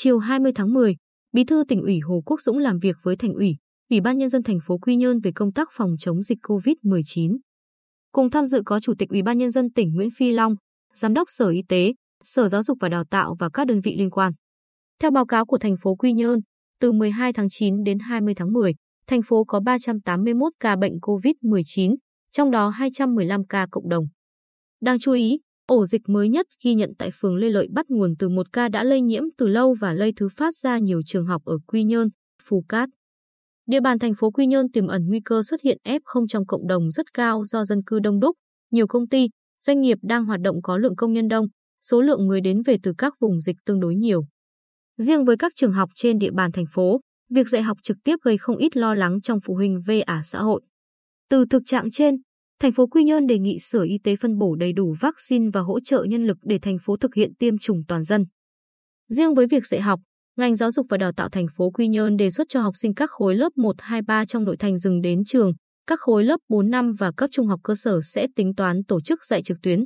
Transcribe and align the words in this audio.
Chiều 0.00 0.18
20 0.18 0.52
tháng 0.54 0.72
10, 0.72 0.96
Bí 1.32 1.44
thư 1.44 1.64
tỉnh 1.68 1.82
ủy 1.82 2.00
Hồ 2.00 2.22
Quốc 2.26 2.40
Dũng 2.40 2.58
làm 2.58 2.78
việc 2.78 2.96
với 3.02 3.16
Thành 3.16 3.32
ủy, 3.32 3.56
Ủy 3.90 4.00
ban 4.00 4.18
nhân 4.18 4.28
dân 4.28 4.42
thành 4.42 4.58
phố 4.66 4.78
Quy 4.78 4.96
Nhơn 4.96 5.20
về 5.20 5.32
công 5.34 5.52
tác 5.52 5.68
phòng 5.72 5.94
chống 5.98 6.22
dịch 6.22 6.38
COVID-19. 6.42 7.38
Cùng 8.12 8.30
tham 8.30 8.46
dự 8.46 8.62
có 8.66 8.80
Chủ 8.80 8.94
tịch 8.98 9.08
Ủy 9.08 9.22
ban 9.22 9.38
nhân 9.38 9.50
dân 9.50 9.72
tỉnh 9.72 9.94
Nguyễn 9.94 10.08
Phi 10.18 10.32
Long, 10.32 10.54
Giám 10.94 11.14
đốc 11.14 11.28
Sở 11.30 11.48
Y 11.48 11.62
tế, 11.68 11.92
Sở 12.24 12.48
Giáo 12.48 12.62
dục 12.62 12.78
và 12.80 12.88
Đào 12.88 13.04
tạo 13.04 13.36
và 13.38 13.48
các 13.52 13.66
đơn 13.66 13.80
vị 13.80 13.96
liên 13.98 14.10
quan. 14.10 14.32
Theo 15.00 15.10
báo 15.10 15.26
cáo 15.26 15.46
của 15.46 15.58
thành 15.58 15.76
phố 15.82 15.94
Quy 15.94 16.12
Nhơn, 16.12 16.40
từ 16.80 16.92
12 16.92 17.32
tháng 17.32 17.48
9 17.50 17.84
đến 17.84 17.98
20 17.98 18.34
tháng 18.34 18.52
10, 18.52 18.74
thành 19.06 19.22
phố 19.22 19.44
có 19.44 19.60
381 19.60 20.52
ca 20.60 20.76
bệnh 20.76 20.98
COVID-19, 20.98 21.96
trong 22.30 22.50
đó 22.50 22.68
215 22.68 23.46
ca 23.46 23.66
cộng 23.70 23.88
đồng. 23.88 24.04
Đáng 24.80 24.98
chú 24.98 25.12
ý, 25.12 25.38
ổ 25.68 25.84
dịch 25.84 26.08
mới 26.08 26.28
nhất 26.28 26.46
ghi 26.64 26.74
nhận 26.74 26.92
tại 26.98 27.10
phường 27.20 27.36
Lê 27.36 27.48
Lợi 27.48 27.68
bắt 27.72 27.86
nguồn 27.88 28.14
từ 28.18 28.28
một 28.28 28.52
ca 28.52 28.68
đã 28.68 28.84
lây 28.84 29.00
nhiễm 29.00 29.22
từ 29.38 29.48
lâu 29.48 29.74
và 29.80 29.92
lây 29.92 30.12
thứ 30.16 30.28
phát 30.36 30.54
ra 30.54 30.78
nhiều 30.78 31.02
trường 31.06 31.26
học 31.26 31.42
ở 31.44 31.58
Quy 31.66 31.84
Nhơn, 31.84 32.08
Phú 32.42 32.64
Cát. 32.68 32.88
Địa 33.66 33.80
bàn 33.80 33.98
thành 33.98 34.14
phố 34.14 34.30
Quy 34.30 34.46
Nhơn 34.46 34.70
tiềm 34.72 34.86
ẩn 34.86 35.06
nguy 35.06 35.20
cơ 35.24 35.42
xuất 35.42 35.60
hiện 35.62 35.78
F0 35.84 36.26
trong 36.28 36.46
cộng 36.46 36.66
đồng 36.66 36.90
rất 36.90 37.06
cao 37.14 37.44
do 37.44 37.64
dân 37.64 37.82
cư 37.86 37.98
đông 37.98 38.20
đúc, 38.20 38.36
nhiều 38.70 38.86
công 38.86 39.08
ty, 39.08 39.28
doanh 39.64 39.80
nghiệp 39.80 39.98
đang 40.02 40.24
hoạt 40.24 40.40
động 40.40 40.62
có 40.62 40.76
lượng 40.76 40.96
công 40.96 41.12
nhân 41.12 41.28
đông, 41.28 41.46
số 41.82 42.00
lượng 42.00 42.26
người 42.26 42.40
đến 42.40 42.62
về 42.62 42.76
từ 42.82 42.92
các 42.98 43.14
vùng 43.20 43.40
dịch 43.40 43.56
tương 43.64 43.80
đối 43.80 43.94
nhiều. 43.94 44.26
Riêng 44.96 45.24
với 45.24 45.36
các 45.36 45.52
trường 45.54 45.72
học 45.72 45.90
trên 45.94 46.18
địa 46.18 46.30
bàn 46.30 46.52
thành 46.52 46.66
phố, 46.70 47.00
việc 47.30 47.48
dạy 47.48 47.62
học 47.62 47.78
trực 47.82 47.96
tiếp 48.04 48.16
gây 48.22 48.38
không 48.38 48.56
ít 48.56 48.76
lo 48.76 48.94
lắng 48.94 49.20
trong 49.20 49.38
phụ 49.44 49.54
huynh 49.54 49.80
về 49.86 50.00
ả 50.00 50.20
xã 50.24 50.42
hội. 50.42 50.62
Từ 51.30 51.44
thực 51.50 51.62
trạng 51.66 51.90
trên, 51.90 52.14
thành 52.60 52.72
phố 52.72 52.86
Quy 52.86 53.04
Nhơn 53.04 53.26
đề 53.26 53.38
nghị 53.38 53.58
Sở 53.60 53.82
Y 53.82 53.98
tế 54.04 54.16
phân 54.16 54.38
bổ 54.38 54.54
đầy 54.54 54.72
đủ 54.72 54.94
vaccine 55.00 55.50
và 55.52 55.60
hỗ 55.60 55.80
trợ 55.80 56.04
nhân 56.04 56.26
lực 56.26 56.38
để 56.42 56.58
thành 56.58 56.76
phố 56.82 56.96
thực 56.96 57.14
hiện 57.14 57.34
tiêm 57.34 57.58
chủng 57.58 57.82
toàn 57.88 58.02
dân. 58.02 58.24
Riêng 59.08 59.34
với 59.34 59.46
việc 59.46 59.66
dạy 59.66 59.80
học, 59.80 60.00
ngành 60.36 60.56
giáo 60.56 60.70
dục 60.70 60.86
và 60.88 60.96
đào 60.96 61.12
tạo 61.12 61.28
thành 61.28 61.46
phố 61.56 61.70
Quy 61.70 61.88
Nhơn 61.88 62.16
đề 62.16 62.30
xuất 62.30 62.46
cho 62.48 62.60
học 62.60 62.74
sinh 62.76 62.94
các 62.94 63.10
khối 63.10 63.34
lớp 63.34 63.48
1, 63.56 63.76
2, 63.78 64.02
3 64.02 64.24
trong 64.24 64.44
nội 64.44 64.56
thành 64.56 64.78
dừng 64.78 65.00
đến 65.00 65.24
trường, 65.24 65.52
các 65.86 66.00
khối 66.00 66.24
lớp 66.24 66.40
4, 66.48 66.70
5 66.70 66.92
và 66.98 67.12
cấp 67.16 67.30
trung 67.32 67.46
học 67.46 67.60
cơ 67.62 67.74
sở 67.74 68.00
sẽ 68.02 68.26
tính 68.36 68.54
toán 68.54 68.84
tổ 68.84 69.00
chức 69.00 69.24
dạy 69.24 69.42
trực 69.42 69.58
tuyến. 69.62 69.84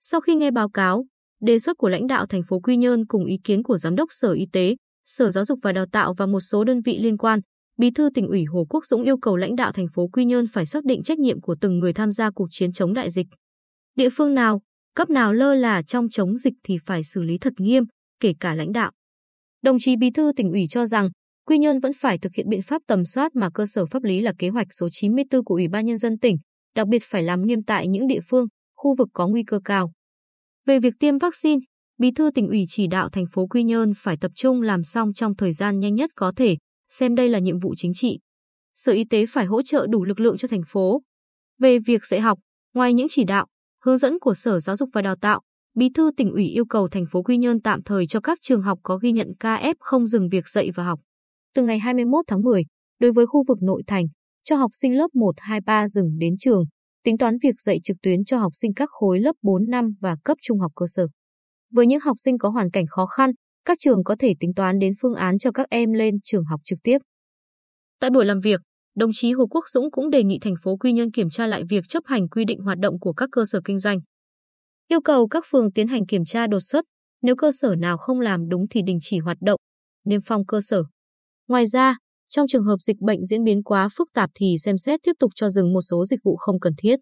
Sau 0.00 0.20
khi 0.20 0.34
nghe 0.34 0.50
báo 0.50 0.70
cáo, 0.70 1.06
đề 1.40 1.58
xuất 1.58 1.76
của 1.78 1.88
lãnh 1.88 2.06
đạo 2.06 2.26
thành 2.26 2.42
phố 2.42 2.60
Quy 2.60 2.76
Nhơn 2.76 3.06
cùng 3.06 3.24
ý 3.24 3.36
kiến 3.44 3.62
của 3.62 3.78
giám 3.78 3.94
đốc 3.94 4.08
Sở 4.10 4.32
Y 4.32 4.46
tế, 4.52 4.76
Sở 5.04 5.30
Giáo 5.30 5.44
dục 5.44 5.58
và 5.62 5.72
Đào 5.72 5.86
tạo 5.92 6.14
và 6.14 6.26
một 6.26 6.40
số 6.40 6.64
đơn 6.64 6.80
vị 6.80 6.98
liên 6.98 7.16
quan, 7.16 7.40
Bí 7.76 7.90
thư 7.90 8.10
tỉnh 8.14 8.28
ủy 8.28 8.44
Hồ 8.44 8.66
Quốc 8.68 8.86
Dũng 8.86 9.02
yêu 9.02 9.16
cầu 9.16 9.36
lãnh 9.36 9.56
đạo 9.56 9.72
thành 9.72 9.86
phố 9.94 10.08
Quy 10.08 10.24
Nhơn 10.24 10.46
phải 10.52 10.66
xác 10.66 10.84
định 10.84 11.02
trách 11.02 11.18
nhiệm 11.18 11.40
của 11.40 11.56
từng 11.60 11.78
người 11.78 11.92
tham 11.92 12.10
gia 12.10 12.30
cuộc 12.30 12.48
chiến 12.50 12.72
chống 12.72 12.94
đại 12.94 13.10
dịch. 13.10 13.26
Địa 13.96 14.08
phương 14.12 14.34
nào, 14.34 14.60
cấp 14.94 15.10
nào 15.10 15.32
lơ 15.32 15.54
là 15.54 15.82
trong 15.82 16.08
chống 16.10 16.36
dịch 16.36 16.54
thì 16.64 16.76
phải 16.84 17.04
xử 17.04 17.22
lý 17.22 17.38
thật 17.38 17.52
nghiêm, 17.58 17.84
kể 18.20 18.34
cả 18.40 18.54
lãnh 18.54 18.72
đạo. 18.72 18.92
Đồng 19.62 19.78
chí 19.80 19.96
Bí 19.96 20.10
thư 20.10 20.32
tỉnh 20.36 20.50
ủy 20.50 20.66
cho 20.70 20.86
rằng, 20.86 21.08
Quy 21.46 21.58
Nhơn 21.58 21.78
vẫn 21.78 21.92
phải 21.96 22.18
thực 22.18 22.34
hiện 22.34 22.48
biện 22.48 22.62
pháp 22.62 22.82
tầm 22.86 23.04
soát 23.04 23.36
mà 23.36 23.50
cơ 23.54 23.66
sở 23.66 23.86
pháp 23.86 24.02
lý 24.02 24.20
là 24.20 24.32
kế 24.38 24.48
hoạch 24.48 24.66
số 24.70 24.88
94 24.92 25.44
của 25.44 25.54
Ủy 25.54 25.68
ban 25.68 25.86
nhân 25.86 25.98
dân 25.98 26.18
tỉnh, 26.18 26.36
đặc 26.74 26.88
biệt 26.88 27.02
phải 27.04 27.22
làm 27.22 27.46
nghiêm 27.46 27.62
tại 27.62 27.88
những 27.88 28.06
địa 28.06 28.20
phương, 28.30 28.46
khu 28.76 28.94
vực 28.98 29.08
có 29.12 29.28
nguy 29.28 29.42
cơ 29.42 29.60
cao. 29.64 29.92
Về 30.66 30.78
việc 30.78 30.94
tiêm 30.98 31.18
vaccine, 31.18 31.60
Bí 31.98 32.10
thư 32.10 32.30
tỉnh 32.34 32.48
ủy 32.48 32.64
chỉ 32.68 32.86
đạo 32.86 33.08
thành 33.08 33.26
phố 33.32 33.46
Quy 33.46 33.62
Nhơn 33.62 33.92
phải 33.96 34.16
tập 34.20 34.32
trung 34.34 34.62
làm 34.62 34.82
xong 34.82 35.12
trong 35.12 35.36
thời 35.36 35.52
gian 35.52 35.80
nhanh 35.80 35.94
nhất 35.94 36.10
có 36.16 36.32
thể, 36.36 36.56
xem 36.92 37.14
đây 37.14 37.28
là 37.28 37.38
nhiệm 37.38 37.58
vụ 37.58 37.74
chính 37.76 37.92
trị. 37.94 38.18
Sở 38.74 38.92
Y 38.92 39.04
tế 39.04 39.24
phải 39.28 39.46
hỗ 39.46 39.62
trợ 39.62 39.86
đủ 39.90 40.04
lực 40.04 40.20
lượng 40.20 40.36
cho 40.36 40.48
thành 40.48 40.62
phố. 40.66 41.02
Về 41.58 41.78
việc 41.78 42.06
dạy 42.06 42.20
học, 42.20 42.38
ngoài 42.74 42.94
những 42.94 43.06
chỉ 43.10 43.24
đạo, 43.24 43.46
hướng 43.84 43.98
dẫn 43.98 44.18
của 44.18 44.34
Sở 44.34 44.60
Giáo 44.60 44.76
dục 44.76 44.88
và 44.92 45.02
Đào 45.02 45.16
tạo, 45.16 45.40
Bí 45.74 45.88
thư 45.94 46.10
tỉnh 46.16 46.32
ủy 46.32 46.44
yêu 46.44 46.64
cầu 46.64 46.88
thành 46.88 47.04
phố 47.10 47.22
Quy 47.22 47.36
Nhơn 47.36 47.60
tạm 47.60 47.82
thời 47.82 48.06
cho 48.06 48.20
các 48.20 48.38
trường 48.40 48.62
học 48.62 48.78
có 48.82 48.96
ghi 48.96 49.12
nhận 49.12 49.32
KF 49.40 49.74
không 49.78 50.06
dừng 50.06 50.28
việc 50.28 50.48
dạy 50.48 50.70
và 50.74 50.84
học. 50.84 51.00
Từ 51.54 51.62
ngày 51.62 51.78
21 51.78 52.24
tháng 52.28 52.42
10, 52.42 52.62
đối 53.00 53.12
với 53.12 53.26
khu 53.26 53.44
vực 53.48 53.58
nội 53.62 53.82
thành, 53.86 54.04
cho 54.44 54.56
học 54.56 54.70
sinh 54.72 54.96
lớp 54.96 55.08
1, 55.14 55.32
2, 55.36 55.60
3 55.60 55.88
dừng 55.88 56.18
đến 56.18 56.34
trường, 56.38 56.64
tính 57.04 57.18
toán 57.18 57.38
việc 57.42 57.60
dạy 57.60 57.78
trực 57.82 57.96
tuyến 58.02 58.24
cho 58.24 58.38
học 58.38 58.52
sinh 58.54 58.74
các 58.74 58.88
khối 58.92 59.20
lớp 59.20 59.32
4, 59.42 59.70
5 59.70 59.94
và 60.00 60.16
cấp 60.24 60.38
trung 60.42 60.58
học 60.60 60.72
cơ 60.76 60.86
sở. 60.88 61.06
Với 61.70 61.86
những 61.86 62.00
học 62.00 62.16
sinh 62.18 62.38
có 62.38 62.48
hoàn 62.48 62.70
cảnh 62.70 62.84
khó 62.88 63.06
khăn, 63.06 63.30
các 63.64 63.78
trường 63.80 64.04
có 64.04 64.16
thể 64.18 64.34
tính 64.40 64.54
toán 64.56 64.78
đến 64.78 64.92
phương 65.00 65.14
án 65.14 65.38
cho 65.38 65.50
các 65.52 65.66
em 65.70 65.92
lên 65.92 66.14
trường 66.22 66.44
học 66.44 66.60
trực 66.64 66.78
tiếp. 66.82 66.98
Tại 68.00 68.10
buổi 68.10 68.24
làm 68.24 68.40
việc, 68.40 68.60
đồng 68.96 69.10
chí 69.14 69.32
Hồ 69.32 69.46
Quốc 69.46 69.64
Dũng 69.68 69.90
cũng 69.90 70.10
đề 70.10 70.24
nghị 70.24 70.38
thành 70.40 70.54
phố 70.62 70.76
Quy 70.76 70.92
Nhơn 70.92 71.10
kiểm 71.10 71.30
tra 71.30 71.46
lại 71.46 71.62
việc 71.70 71.84
chấp 71.88 72.02
hành 72.06 72.28
quy 72.28 72.44
định 72.44 72.60
hoạt 72.60 72.78
động 72.78 73.00
của 73.00 73.12
các 73.12 73.28
cơ 73.32 73.44
sở 73.44 73.60
kinh 73.64 73.78
doanh. 73.78 73.98
Yêu 74.88 75.00
cầu 75.00 75.28
các 75.28 75.44
phường 75.50 75.72
tiến 75.72 75.88
hành 75.88 76.06
kiểm 76.06 76.24
tra 76.24 76.46
đột 76.46 76.60
xuất, 76.60 76.84
nếu 77.22 77.36
cơ 77.36 77.50
sở 77.52 77.74
nào 77.74 77.98
không 77.98 78.20
làm 78.20 78.48
đúng 78.48 78.64
thì 78.70 78.82
đình 78.82 78.98
chỉ 79.00 79.18
hoạt 79.18 79.36
động, 79.40 79.60
niêm 80.04 80.20
phong 80.24 80.46
cơ 80.46 80.60
sở. 80.60 80.82
Ngoài 81.48 81.66
ra, 81.66 81.96
trong 82.28 82.46
trường 82.48 82.64
hợp 82.64 82.76
dịch 82.80 82.96
bệnh 83.00 83.24
diễn 83.24 83.44
biến 83.44 83.62
quá 83.62 83.88
phức 83.96 84.08
tạp 84.14 84.30
thì 84.34 84.56
xem 84.64 84.78
xét 84.78 85.00
tiếp 85.02 85.12
tục 85.18 85.30
cho 85.34 85.50
dừng 85.50 85.72
một 85.72 85.80
số 85.80 86.04
dịch 86.04 86.20
vụ 86.24 86.36
không 86.36 86.60
cần 86.60 86.72
thiết. 86.78 86.96